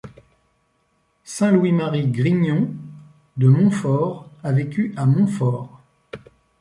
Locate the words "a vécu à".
4.43-5.05